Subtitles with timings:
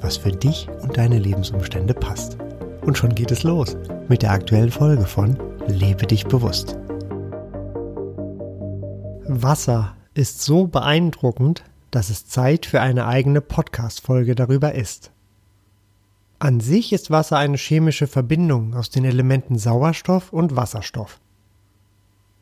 [0.00, 2.36] was für dich und deine Lebensumstände passt.
[2.82, 3.76] Und schon geht es los
[4.08, 6.78] mit der aktuellen Folge von Lebe dich bewusst.
[9.26, 15.10] Wasser ist so beeindruckend, dass es Zeit für eine eigene Podcast-Folge darüber ist.
[16.38, 21.18] An sich ist Wasser eine chemische Verbindung aus den Elementen Sauerstoff und Wasserstoff.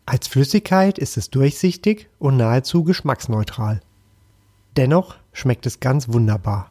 [0.06, 3.80] Als Flüssigkeit ist es durchsichtig und nahezu geschmacksneutral.
[4.76, 6.70] Dennoch schmeckt es ganz wunderbar.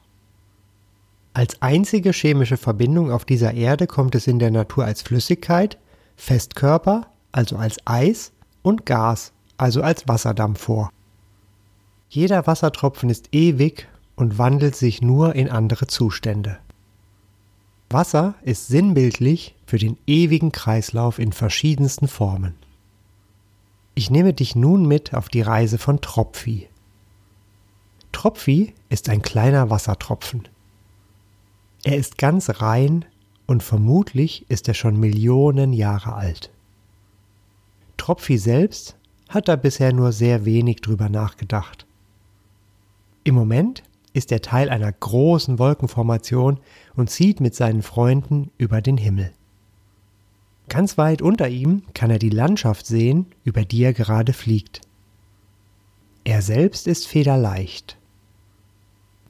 [1.33, 5.79] Als einzige chemische Verbindung auf dieser Erde kommt es in der Natur als Flüssigkeit,
[6.15, 8.31] Festkörper, also als Eis,
[8.61, 10.91] und Gas, also als Wasserdampf vor.
[12.09, 16.59] Jeder Wassertropfen ist ewig und wandelt sich nur in andere Zustände.
[17.89, 22.55] Wasser ist sinnbildlich für den ewigen Kreislauf in verschiedensten Formen.
[23.95, 26.69] Ich nehme dich nun mit auf die Reise von Tropfi.
[28.11, 30.47] Tropfi ist ein kleiner Wassertropfen.
[31.83, 33.05] Er ist ganz rein
[33.45, 36.49] und vermutlich ist er schon Millionen Jahre alt.
[37.97, 38.95] Tropfi selbst
[39.29, 41.85] hat da bisher nur sehr wenig drüber nachgedacht.
[43.25, 46.59] Im Moment ist er Teil einer großen Wolkenformation
[46.95, 49.31] und zieht mit seinen Freunden über den Himmel.
[50.69, 54.81] Ganz weit unter ihm kann er die Landschaft sehen, über die er gerade fliegt.
[56.23, 57.97] Er selbst ist federleicht.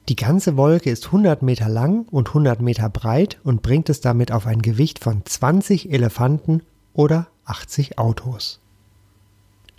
[0.09, 4.33] Die ganze Wolke ist 100 Meter lang und 100 Meter breit und bringt es damit
[4.33, 6.61] auf ein Gewicht von 20 Elefanten
[6.93, 8.59] oder 80 Autos.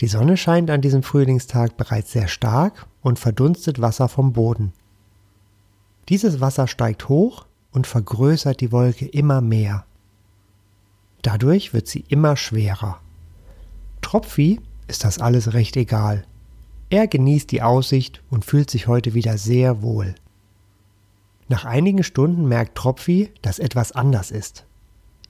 [0.01, 4.73] Die Sonne scheint an diesem Frühlingstag bereits sehr stark und verdunstet Wasser vom Boden.
[6.09, 9.85] Dieses Wasser steigt hoch und vergrößert die Wolke immer mehr.
[11.23, 12.99] Dadurch wird sie immer schwerer.
[14.01, 16.25] Tropfi ist das alles recht egal.
[16.95, 20.15] Er genießt die Aussicht und fühlt sich heute wieder sehr wohl.
[21.49, 24.65] Nach einigen Stunden merkt Tropfi, dass etwas anders ist.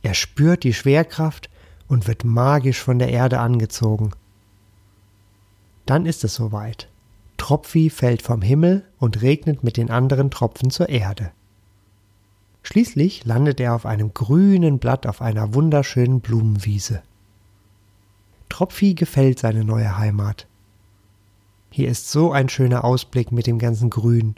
[0.03, 1.49] Er spürt die Schwerkraft
[1.89, 4.11] und wird magisch von der Erde angezogen.
[5.87, 6.91] Dann ist es soweit.
[7.39, 11.31] Tropfi fällt vom Himmel und regnet mit den anderen Tropfen zur Erde.
[12.63, 17.03] Schließlich landet er auf einem grünen Blatt auf einer wunderschönen Blumenwiese.
[18.51, 20.47] Tropfi gefällt seine neue Heimat.
[21.77, 24.37] Hier ist so ein schöner Ausblick mit dem ganzen Grün.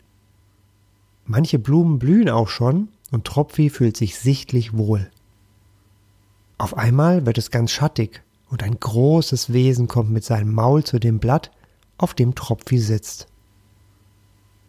[1.26, 5.10] Manche Blumen blühen auch schon und Tropfi fühlt sich sichtlich wohl.
[6.56, 10.98] Auf einmal wird es ganz schattig und ein großes Wesen kommt mit seinem Maul zu
[10.98, 11.50] dem Blatt,
[11.98, 13.26] auf dem Tropfi sitzt.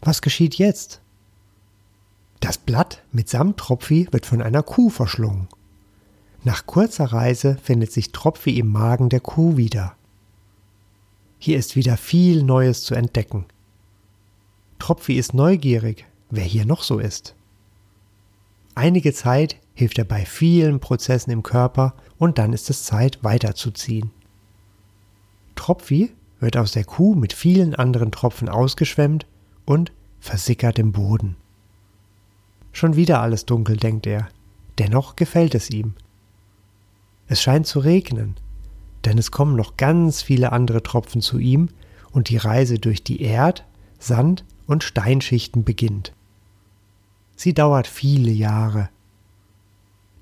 [0.02, 1.00] Was geschieht jetzt?
[2.42, 5.48] Das Blatt mitsamt Tropfi wird von einer Kuh verschlungen.
[6.44, 9.97] Nach kurzer Reise findet sich Tropfi im Magen der Kuh wieder.
[11.40, 13.46] Hier ist wieder viel Neues zu entdecken.
[14.80, 17.36] Tropfi ist neugierig, wer hier noch so ist.
[18.76, 24.12] Einige Zeit hilft er bei vielen Prozessen im Körper und dann ist es Zeit weiterzuziehen.
[25.56, 29.26] Tropfi wird aus der Kuh mit vielen anderen Tropfen ausgeschwemmt
[29.66, 31.36] und versickert im Boden.
[32.72, 34.28] Schon wieder alles dunkel, denkt er.
[34.78, 35.96] Dennoch gefällt es ihm.
[37.28, 38.36] Es scheint zu regnen,
[39.08, 41.70] denn es kommen noch ganz viele andere Tropfen zu ihm
[42.12, 43.66] und die Reise durch die Erd-,
[44.00, 46.12] Sand- und Steinschichten beginnt.
[47.38, 48.90] Sie dauert viele Jahre.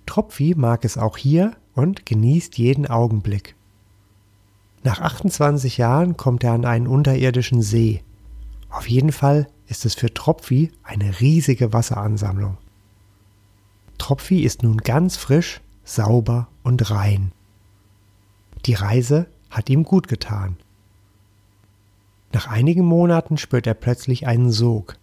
[0.06, 3.56] Tropfi mag es auch hier und genießt jeden Augenblick.
[4.84, 8.04] Nach 28 Jahren kommt er an einen unterirdischen See.
[8.70, 12.58] Auf jeden Fall ist es für Tropfi eine riesige Wasseransammlung.
[13.98, 17.32] Tropfi ist nun ganz frisch, sauber und rein.
[18.66, 20.58] Die Reise hat ihm gut getan.
[22.34, 24.98] Nach einigen Monaten spürt er plötzlich einen Sog.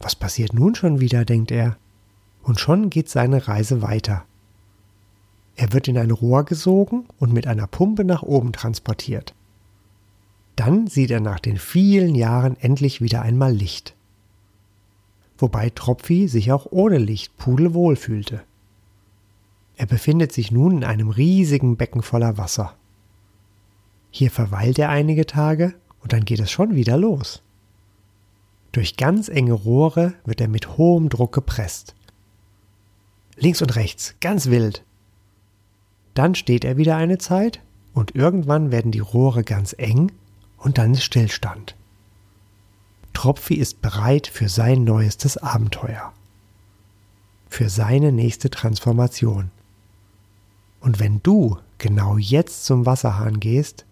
[0.00, 1.76] Was passiert nun schon wieder, denkt er,
[2.42, 4.24] und schon geht seine Reise weiter.
[5.56, 9.34] Er wird in ein Rohr gesogen und mit einer Pumpe nach oben transportiert.
[10.56, 13.94] Dann sieht er nach den vielen Jahren endlich wieder einmal Licht.
[15.36, 18.42] Wobei Tropfi sich auch ohne Licht pudelwohl fühlte.
[19.80, 22.76] Er befindet sich nun in einem riesigen Becken voller Wasser.
[24.10, 27.40] Hier verweilt er einige Tage und dann geht es schon wieder los.
[28.72, 31.94] Durch ganz enge Rohre wird er mit hohem Druck gepresst.
[33.36, 34.84] Links und rechts, ganz wild.
[36.12, 37.62] Dann steht er wieder eine Zeit
[37.94, 40.12] und irgendwann werden die Rohre ganz eng
[40.58, 41.74] und dann ist Stillstand.
[43.14, 46.12] Tropfi ist bereit für sein neuestes Abenteuer.
[47.48, 49.50] Für seine nächste Transformation.
[50.80, 53.84] Und wenn du genau jetzt zum Wasserhahn gehst,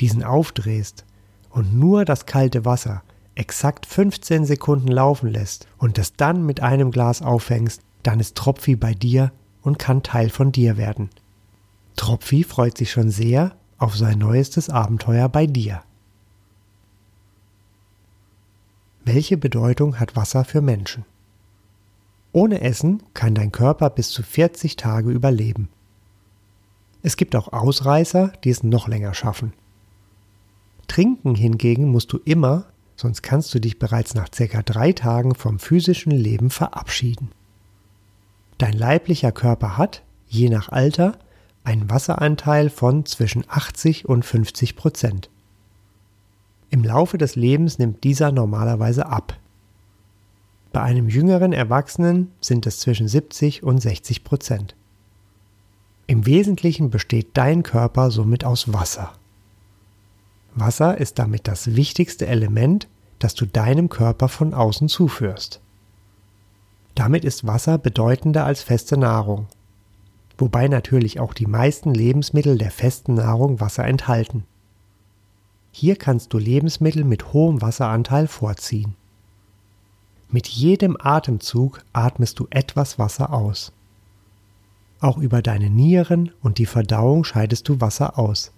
[0.00, 1.04] diesen aufdrehst
[1.50, 3.02] und nur das kalte Wasser
[3.34, 8.76] exakt 15 Sekunden laufen lässt und es dann mit einem Glas auffängst, dann ist Tropfi
[8.76, 9.32] bei dir
[9.62, 11.10] und kann Teil von dir werden.
[11.96, 15.82] Tropfi freut sich schon sehr auf sein neuestes Abenteuer bei dir.
[19.04, 21.04] Welche Bedeutung hat Wasser für Menschen?
[22.32, 25.68] Ohne Essen kann dein Körper bis zu 40 Tage überleben.
[27.02, 29.52] Es gibt auch Ausreißer, die es noch länger schaffen.
[30.88, 32.66] Trinken hingegen musst du immer,
[32.96, 37.30] sonst kannst du dich bereits nach circa drei Tagen vom physischen Leben verabschieden.
[38.58, 41.18] Dein leiblicher Körper hat, je nach Alter,
[41.64, 45.30] einen Wasseranteil von zwischen 80 und 50 Prozent.
[46.70, 49.36] Im Laufe des Lebens nimmt dieser normalerweise ab.
[50.72, 54.74] Bei einem jüngeren Erwachsenen sind es zwischen 70 und 60 Prozent.
[56.08, 59.12] Im Wesentlichen besteht dein Körper somit aus Wasser.
[60.54, 62.88] Wasser ist damit das wichtigste Element,
[63.18, 65.60] das du deinem Körper von außen zuführst.
[66.94, 69.48] Damit ist Wasser bedeutender als feste Nahrung,
[70.38, 74.44] wobei natürlich auch die meisten Lebensmittel der festen Nahrung Wasser enthalten.
[75.72, 78.94] Hier kannst du Lebensmittel mit hohem Wasseranteil vorziehen.
[80.30, 83.72] Mit jedem Atemzug atmest du etwas Wasser aus.
[85.00, 88.52] Auch über deine Nieren und die Verdauung scheidest du Wasser aus.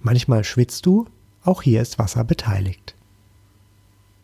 [0.00, 1.06] Manchmal schwitzt du,
[1.44, 2.94] auch hier ist Wasser beteiligt.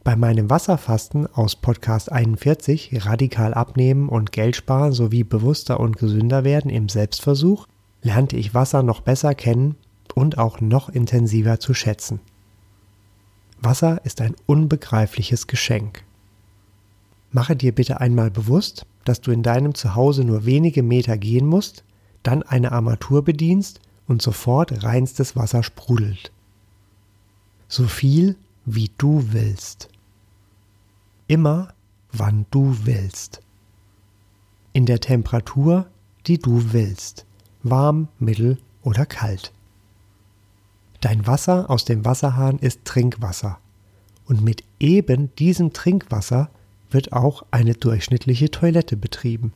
[0.03, 6.45] Bei meinem Wasserfasten aus Podcast 41 Radikal abnehmen und Geld sparen sowie bewusster und gesünder
[6.45, 7.67] werden im Selbstversuch
[8.03, 9.77] lernte ich Wasser noch besser kennen
[10.15, 12.21] und auch noch intensiver zu schätzen.
[13.61, 16.05] Wasser ist ein unbegreifliches Geschenk.
[17.33, 21.85] Mache dir bitte einmal bewusst, dass du in deinem Zuhause nur wenige Meter gehen musst,
[22.23, 26.33] dann eine Armatur bedienst und sofort reinstes Wasser sprudelt.
[27.69, 29.89] So viel, wie du willst.
[31.27, 31.75] Immer,
[32.13, 33.41] wann du willst.
[34.73, 35.87] In der Temperatur,
[36.27, 37.27] die du willst.
[37.63, 39.53] Warm, mittel oder kalt.
[41.01, 43.59] Dein Wasser aus dem Wasserhahn ist Trinkwasser.
[44.27, 46.51] Und mit eben diesem Trinkwasser
[46.95, 49.53] wird auch eine durchschnittliche Toilette betrieben.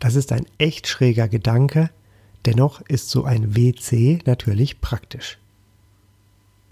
[0.00, 1.90] Das ist ein echt schräger Gedanke,
[2.46, 5.38] dennoch ist so ein WC natürlich praktisch.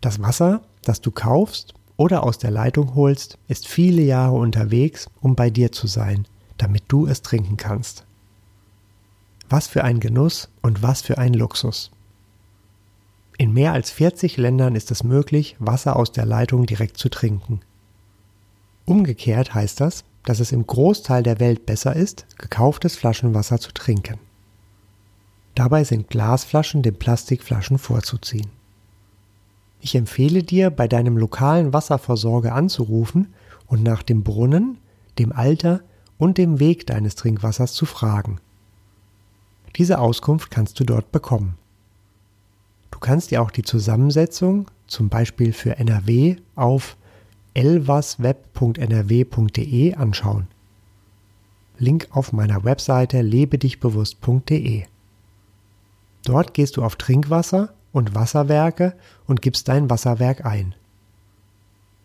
[0.00, 5.34] Das Wasser, das du kaufst oder aus der Leitung holst, ist viele Jahre unterwegs, um
[5.34, 6.26] bei dir zu sein,
[6.56, 8.04] damit du es trinken kannst.
[9.48, 11.90] Was für ein Genuss und was für ein Luxus.
[13.36, 17.60] In mehr als 40 Ländern ist es möglich, Wasser aus der Leitung direkt zu trinken.
[18.88, 24.18] Umgekehrt heißt das, dass es im Großteil der Welt besser ist, gekauftes Flaschenwasser zu trinken.
[25.54, 28.48] Dabei sind Glasflaschen den Plastikflaschen vorzuziehen.
[29.82, 33.34] Ich empfehle dir, bei deinem lokalen Wasserversorger anzurufen
[33.66, 34.78] und nach dem Brunnen,
[35.18, 35.82] dem Alter
[36.16, 38.40] und dem Weg deines Trinkwassers zu fragen.
[39.76, 41.58] Diese Auskunft kannst du dort bekommen.
[42.90, 46.96] Du kannst dir auch die Zusammensetzung, zum Beispiel für NRW, auf
[47.58, 50.46] elvasweb.nrw.de anschauen.
[51.76, 54.84] Link auf meiner Webseite lebedichbewusst.de.
[56.24, 58.94] Dort gehst du auf Trinkwasser und Wasserwerke
[59.26, 60.76] und gibst dein Wasserwerk ein.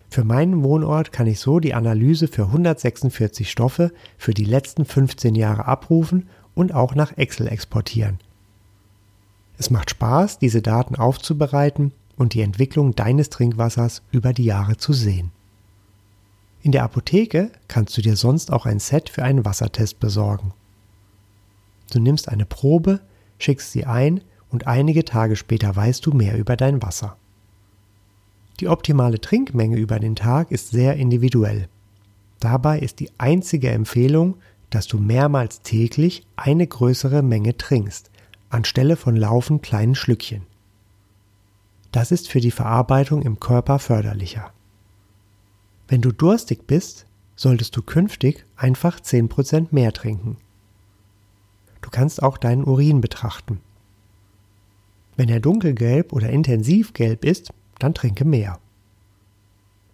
[0.10, 5.36] Für meinen Wohnort kann ich so die Analyse für 146 Stoffe für die letzten 15
[5.36, 8.18] Jahre abrufen und auch nach Excel exportieren.
[9.60, 14.94] Es macht Spaß, diese Daten aufzubereiten und die Entwicklung deines Trinkwassers über die Jahre zu
[14.94, 15.30] sehen.
[16.64, 20.54] In der Apotheke kannst du dir sonst auch ein Set für einen Wassertest besorgen.
[21.92, 23.02] Du nimmst eine Probe,
[23.38, 27.18] schickst sie ein und einige Tage später weißt du mehr über dein Wasser.
[28.62, 31.68] Die optimale Trinkmenge über den Tag ist sehr individuell.
[32.40, 34.36] Dabei ist die einzige Empfehlung,
[34.70, 38.10] dass du mehrmals täglich eine größere Menge trinkst,
[38.50, 40.44] anstelle von laufend kleinen Schlückchen.
[41.92, 44.54] Das ist für die Verarbeitung im Körper förderlicher.
[45.94, 50.38] Wenn du durstig bist, solltest du künftig einfach 10% mehr trinken.
[51.82, 53.60] Du kannst auch deinen Urin betrachten.
[55.18, 58.60] Wenn er dunkelgelb oder intensivgelb ist, dann trinke mehr.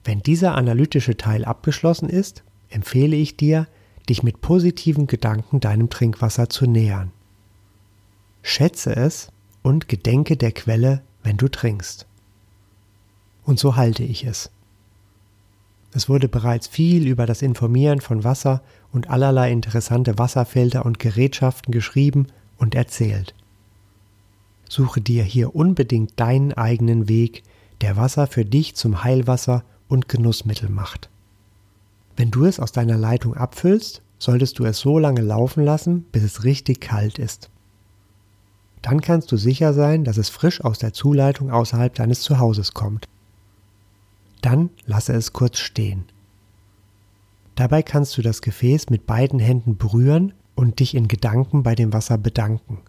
[0.05, 3.67] Wenn dieser analytische Teil abgeschlossen ist, empfehle ich dir,
[4.07, 7.11] dich mit positiven Gedanken deinem Trinkwasser zu nähern.
[8.41, 12.07] Schätze es und gedenke der Quelle, wenn du trinkst.
[13.43, 14.49] Und so halte ich es.
[15.91, 21.71] Es wurde bereits viel über das Informieren von Wasser und allerlei interessante Wasserfelder und Gerätschaften
[21.71, 22.27] geschrieben
[22.57, 23.33] und erzählt.
[24.67, 27.43] Suche dir hier unbedingt deinen eigenen Weg,
[27.81, 31.09] der Wasser für dich zum Heilwasser und Genussmittel macht.
[32.15, 36.23] Wenn du es aus deiner Leitung abfüllst, solltest du es so lange laufen lassen, bis
[36.23, 37.49] es richtig kalt ist.
[38.81, 43.07] Dann kannst du sicher sein, dass es frisch aus der Zuleitung außerhalb deines Zuhauses kommt.
[44.41, 46.05] Dann lasse es kurz stehen.
[47.55, 51.91] Dabei kannst du das Gefäß mit beiden Händen berühren und dich in Gedanken bei dem
[51.91, 52.79] Wasser bedanken.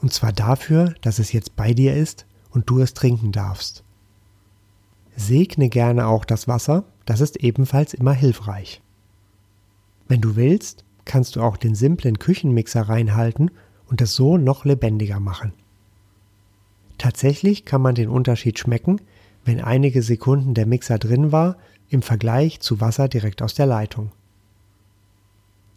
[0.00, 3.84] Und zwar dafür, dass es jetzt bei dir ist und du es trinken darfst.
[5.16, 8.80] Segne gerne auch das Wasser, das ist ebenfalls immer hilfreich.
[10.06, 13.50] Wenn du willst, kannst du auch den simplen Küchenmixer reinhalten
[13.88, 15.52] und es so noch lebendiger machen.
[16.98, 19.00] Tatsächlich kann man den Unterschied schmecken,
[19.48, 21.56] wenn einige Sekunden der Mixer drin war,
[21.88, 24.12] im Vergleich zu Wasser direkt aus der Leitung.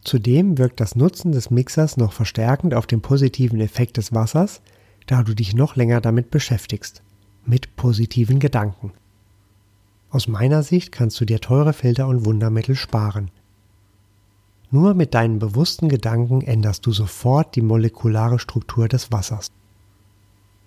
[0.04, 4.62] Zudem wirkt das Nutzen des Mixers noch verstärkend auf den positiven Effekt des Wassers,
[5.08, 7.01] da du dich noch länger damit beschäftigst,
[7.46, 8.92] mit positiven Gedanken.
[10.10, 13.32] Aus meiner Sicht kannst du dir teure Filter und Wundermittel sparen.
[14.70, 19.48] Nur mit deinen bewussten Gedanken änderst du sofort die molekulare Struktur des Wassers.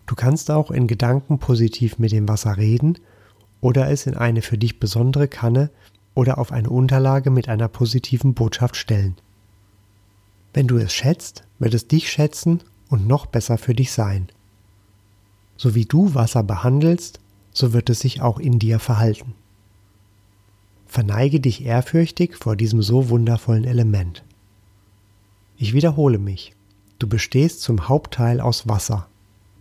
[0.06, 2.98] Du kannst auch in Gedanken positiv mit dem Wasser reden
[3.60, 5.70] oder es in eine für dich besondere Kanne
[6.14, 9.16] oder auf eine Unterlage mit einer positiven Botschaft stellen.
[10.52, 14.28] Wenn du es schätzt, wird es dich schätzen und noch besser für dich sein.
[15.56, 17.20] So wie du Wasser behandelst,
[17.52, 19.34] so wird es sich auch in dir verhalten.
[20.86, 24.24] Verneige dich ehrfürchtig vor diesem so wundervollen Element.
[25.56, 26.54] Ich wiederhole mich,
[26.98, 29.08] du bestehst zum Hauptteil aus Wasser.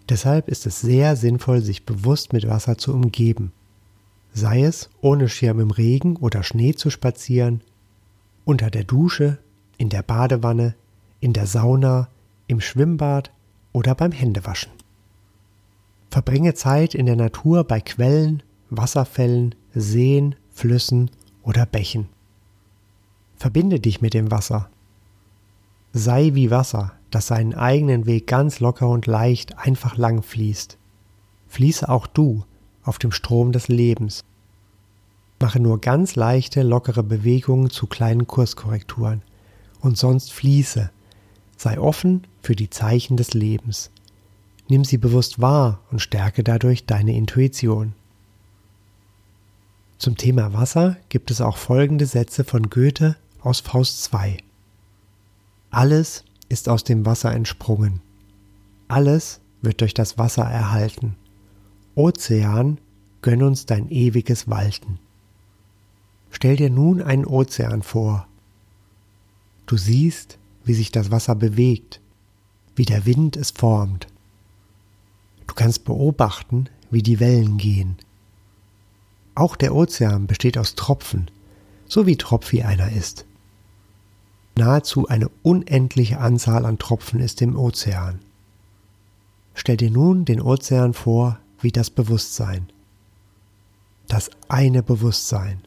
[0.09, 3.51] Deshalb ist es sehr sinnvoll, sich bewusst mit Wasser zu umgeben.
[4.33, 7.61] Sei es ohne Schirm im Regen oder Schnee zu spazieren,
[8.45, 9.37] unter der Dusche,
[9.77, 10.75] in der Badewanne,
[11.19, 12.09] in der Sauna,
[12.47, 13.31] im Schwimmbad
[13.71, 14.71] oder beim Händewaschen.
[16.09, 21.09] Verbringe Zeit in der Natur bei Quellen, Wasserfällen, Seen, Flüssen
[21.43, 22.07] oder Bächen.
[23.37, 24.69] Verbinde dich mit dem Wasser.
[25.91, 30.77] Sei wie Wasser, das seinen eigenen Weg ganz locker und leicht einfach lang fließt.
[31.47, 32.43] Fließe auch du
[32.83, 34.23] auf dem Strom des Lebens.
[35.39, 39.21] Mache nur ganz leichte, lockere Bewegungen zu kleinen Kurskorrekturen
[39.81, 40.89] und sonst fließe
[41.63, 43.89] Sei offen für die Zeichen des Lebens.
[44.67, 47.93] Nimm sie bewusst wahr und stärke dadurch deine Intuition.
[49.97, 54.37] Zum Thema Wasser gibt es auch folgende Sätze von Goethe aus Faust 2.
[55.69, 58.01] Alles ist aus dem Wasser entsprungen.
[58.87, 61.15] Alles wird durch das Wasser erhalten.
[61.95, 62.79] Ozean,
[63.21, 64.99] gönn uns dein ewiges Walten.
[66.29, 68.27] Stell dir nun einen Ozean vor.
[69.65, 72.01] Du siehst, wie sich das Wasser bewegt,
[72.75, 74.07] wie der Wind es formt.
[75.47, 77.97] Du kannst beobachten, wie die Wellen gehen.
[79.35, 81.29] Auch der Ozean besteht aus Tropfen,
[81.87, 83.25] so wie Tropfi einer ist.
[84.55, 88.19] Nahezu eine unendliche Anzahl an Tropfen ist im Ozean.
[89.55, 92.67] Stell dir nun den Ozean vor wie das Bewusstsein.
[94.07, 95.61] Das eine Bewusstsein.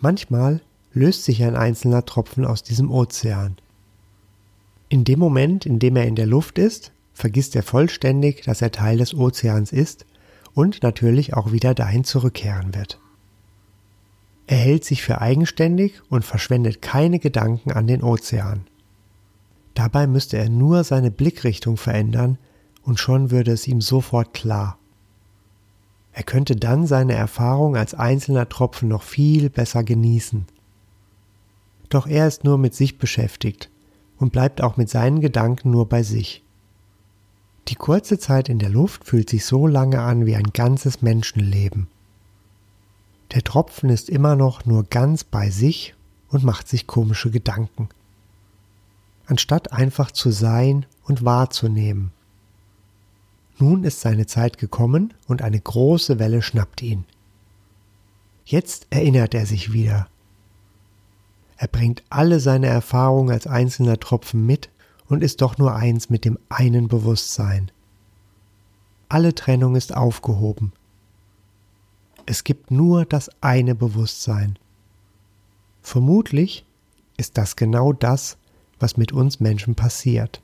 [0.00, 3.56] Manchmal löst sich ein einzelner Tropfen aus diesem Ozean.
[4.88, 8.72] In dem Moment, in dem er in der Luft ist, vergisst er vollständig, dass er
[8.72, 10.06] Teil des Ozeans ist
[10.54, 12.98] und natürlich auch wieder dahin zurückkehren wird.
[14.46, 18.66] Er hält sich für eigenständig und verschwendet keine Gedanken an den Ozean.
[19.74, 22.38] Dabei müsste er nur seine Blickrichtung verändern
[22.82, 24.78] und schon würde es ihm sofort klar.
[26.12, 30.46] Er könnte dann seine Erfahrung als einzelner Tropfen noch viel besser genießen.
[31.88, 33.70] Doch er ist nur mit sich beschäftigt
[34.18, 36.42] und bleibt auch mit seinen Gedanken nur bei sich.
[37.68, 41.86] Die kurze Zeit in der Luft fühlt sich so lange an wie ein ganzes Menschenleben.
[43.32, 45.94] Der Tropfen ist immer noch nur ganz bei sich
[46.28, 47.88] und macht sich komische Gedanken.
[49.26, 52.12] Anstatt einfach zu sein und wahrzunehmen.
[53.58, 57.04] Nun ist seine Zeit gekommen und eine große Welle schnappt ihn.
[58.44, 60.08] Jetzt erinnert er sich wieder
[61.62, 64.68] er bringt alle seine Erfahrungen als einzelner Tropfen mit
[65.06, 67.70] und ist doch nur eins mit dem einen Bewusstsein.
[69.08, 70.72] Alle Trennung ist aufgehoben.
[72.26, 74.58] Es gibt nur das eine Bewusstsein.
[75.82, 76.64] Vermutlich
[77.16, 78.38] ist das genau das,
[78.78, 80.42] was mit uns Menschen passiert.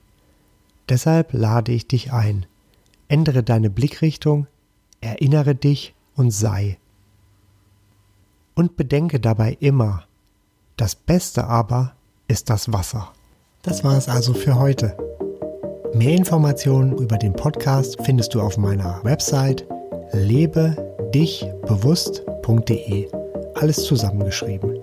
[0.89, 2.47] Deshalb lade ich dich ein.
[3.09, 4.47] Ändere deine Blickrichtung,
[5.01, 6.79] erinnere dich und sei.
[8.55, 10.05] Und bedenke dabei immer,
[10.77, 11.95] das Beste aber
[12.27, 13.13] ist das Wasser.
[13.63, 14.97] Das war es also für heute.
[15.95, 19.67] Mehr Informationen über den Podcast findest du auf meiner Website
[21.09, 23.09] lebedichbewusst.de.
[23.55, 24.79] Alles zusammengeschrieben.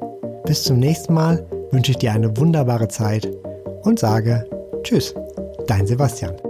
[0.46, 3.30] Bis zum nächsten Mal wünsche ich dir eine wunderbare Zeit
[3.84, 4.48] und sage
[4.84, 5.14] Tschüss,
[5.68, 6.45] dein Sebastian.